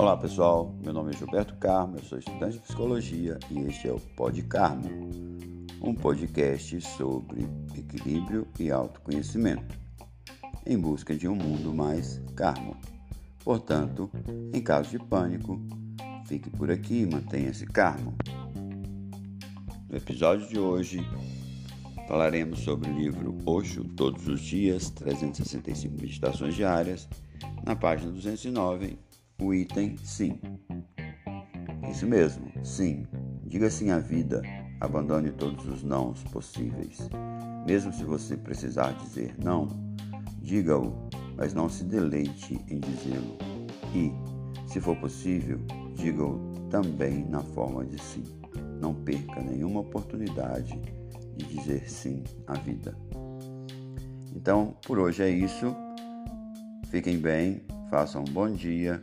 [0.00, 3.92] Olá pessoal, meu nome é Gilberto Carmo, eu sou estudante de psicologia e este é
[3.92, 4.88] o Pod Carmo,
[5.82, 7.46] um podcast sobre
[7.76, 9.78] equilíbrio e autoconhecimento,
[10.64, 12.78] em busca de um mundo mais carmo.
[13.44, 14.10] Portanto,
[14.54, 15.60] em caso de pânico,
[16.24, 18.14] fique por aqui e mantenha-se carmo.
[19.86, 21.06] No episódio de hoje,
[22.08, 27.06] falaremos sobre o livro Osho Todos os Dias, 365 Meditações Diárias,
[27.66, 29.09] na página 209
[29.40, 30.38] o item sim.
[31.90, 33.06] Isso mesmo, sim.
[33.44, 34.42] Diga sim à vida.
[34.80, 37.08] Abandone todos os nãos possíveis.
[37.66, 39.68] Mesmo se você precisar dizer não,
[40.40, 40.92] diga-o,
[41.36, 43.36] mas não se deleite em dizê-lo.
[43.94, 44.12] E,
[44.70, 45.58] se for possível,
[45.94, 46.38] diga-o
[46.70, 48.24] também na forma de sim.
[48.80, 50.80] Não perca nenhuma oportunidade
[51.36, 52.96] de dizer sim à vida.
[54.34, 55.74] Então, por hoje é isso.
[56.86, 59.02] Fiquem bem, façam um bom dia